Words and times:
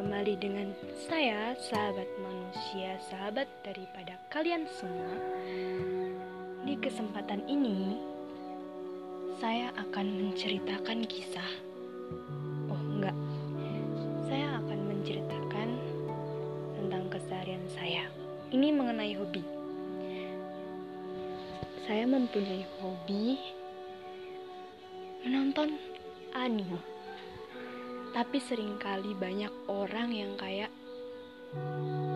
kembali 0.00 0.40
dengan 0.40 0.72
saya, 0.96 1.52
sahabat 1.60 2.08
manusia, 2.24 2.96
sahabat 3.12 3.44
daripada 3.60 4.16
kalian 4.32 4.64
semua. 4.64 5.12
Di 6.64 6.72
kesempatan 6.80 7.44
ini, 7.44 8.00
saya 9.36 9.68
akan 9.76 10.06
menceritakan 10.08 11.04
kisah. 11.04 11.52
Oh, 12.72 12.80
enggak. 12.80 13.12
Saya 14.24 14.56
akan 14.64 14.80
menceritakan 14.88 15.68
tentang 16.80 17.04
keseharian 17.12 17.68
saya. 17.68 18.08
Ini 18.56 18.72
mengenai 18.72 19.12
hobi. 19.20 19.44
Saya 21.84 22.08
mempunyai 22.08 22.64
hobi 22.80 23.36
menonton 25.28 25.76
anime 26.32 26.99
tapi 28.10 28.42
sering 28.42 28.74
kali 28.82 29.14
banyak 29.14 29.50
orang 29.70 30.10
yang 30.10 30.34
kayak 30.34 30.70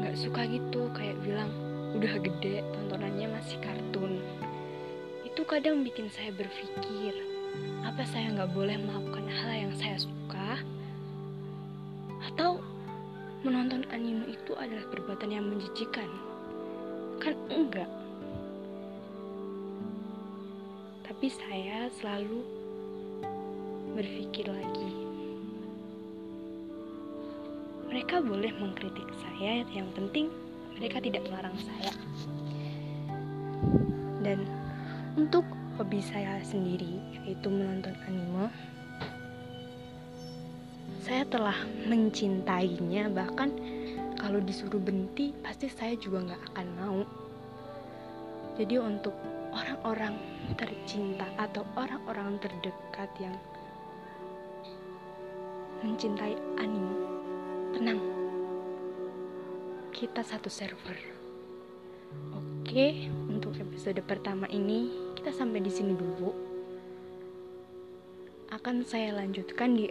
nggak 0.00 0.16
suka 0.20 0.44
gitu 0.44 0.88
kayak 0.92 1.16
bilang 1.24 1.48
udah 1.96 2.20
gede 2.20 2.60
tontonannya 2.76 3.32
masih 3.32 3.56
kartun. 3.64 4.20
Itu 5.24 5.48
kadang 5.48 5.80
bikin 5.80 6.12
saya 6.12 6.28
berpikir 6.36 7.16
apa 7.88 8.04
saya 8.04 8.36
nggak 8.36 8.52
boleh 8.52 8.76
melakukan 8.76 9.26
hal 9.32 9.52
yang 9.68 9.74
saya 9.80 9.96
suka? 9.96 10.60
Atau 12.28 12.60
menonton 13.40 13.88
anime 13.88 14.28
itu 14.28 14.52
adalah 14.60 14.84
perbuatan 14.92 15.32
yang 15.32 15.48
menjijikan? 15.48 16.08
Kan 17.16 17.32
enggak. 17.48 17.88
Tapi 21.08 21.32
saya 21.32 21.88
selalu 21.96 22.44
berpikir 23.96 24.44
lagi 24.52 25.07
mereka 27.88 28.20
boleh 28.20 28.52
mengkritik 28.60 29.08
saya, 29.24 29.64
yang 29.72 29.88
penting 29.96 30.28
mereka 30.76 31.00
tidak 31.00 31.24
melarang 31.24 31.56
saya. 31.56 31.92
Dan 34.20 34.44
untuk 35.16 35.42
hobi 35.80 36.04
saya 36.04 36.36
sendiri, 36.44 37.00
yaitu 37.24 37.48
menonton 37.48 37.96
anime, 38.04 38.52
saya 41.00 41.24
telah 41.32 41.56
mencintainya, 41.88 43.08
bahkan 43.08 43.56
kalau 44.20 44.44
disuruh 44.44 44.76
berhenti, 44.76 45.32
pasti 45.40 45.72
saya 45.72 45.96
juga 45.96 46.28
nggak 46.28 46.42
akan 46.52 46.68
mau. 46.76 47.00
Jadi 48.60 48.76
untuk 48.76 49.16
orang-orang 49.56 50.20
tercinta 50.60 51.24
atau 51.40 51.64
orang-orang 51.72 52.36
terdekat 52.42 53.08
yang 53.16 53.32
mencintai 55.80 56.36
anime 56.60 57.07
Tenang, 57.78 58.02
kita 59.94 60.26
satu 60.26 60.50
server. 60.50 60.98
Oke, 62.34 63.06
untuk 63.30 63.54
episode 63.54 64.02
pertama 64.02 64.50
ini 64.50 64.90
kita 65.14 65.30
sampai 65.30 65.62
di 65.62 65.70
sini 65.70 65.94
dulu. 65.94 66.34
Akan 68.50 68.82
saya 68.82 69.14
lanjutkan 69.14 69.78
di 69.78 69.86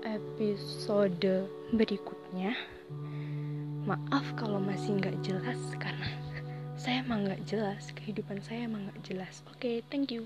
episode 0.00 1.44
berikutnya. 1.76 2.56
Maaf 3.84 4.24
kalau 4.40 4.56
masih 4.56 4.96
nggak 4.96 5.20
jelas 5.20 5.60
karena 5.76 6.08
saya 6.80 7.04
emang 7.04 7.28
nggak 7.28 7.44
jelas, 7.44 7.92
kehidupan 7.92 8.40
saya 8.40 8.64
emang 8.64 8.88
nggak 8.88 9.04
jelas. 9.04 9.44
Oke, 9.52 9.84
thank 9.92 10.08
you. 10.08 10.24